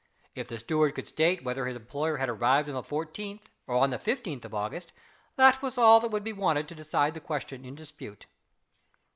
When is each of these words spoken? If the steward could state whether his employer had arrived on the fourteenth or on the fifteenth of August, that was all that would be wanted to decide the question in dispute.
If 0.33 0.47
the 0.47 0.57
steward 0.57 0.95
could 0.95 1.07
state 1.07 1.43
whether 1.43 1.67
his 1.67 1.75
employer 1.75 2.17
had 2.17 2.27
arrived 2.27 2.67
on 2.67 2.73
the 2.73 2.81
fourteenth 2.81 3.51
or 3.67 3.75
on 3.75 3.91
the 3.91 3.99
fifteenth 3.99 4.43
of 4.43 4.51
August, 4.55 4.91
that 5.35 5.61
was 5.61 5.77
all 5.77 5.99
that 5.99 6.09
would 6.09 6.23
be 6.23 6.33
wanted 6.33 6.67
to 6.69 6.73
decide 6.73 7.13
the 7.13 7.19
question 7.19 7.63
in 7.65 7.75
dispute. 7.75 8.25